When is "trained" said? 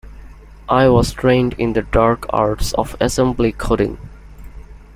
1.13-1.53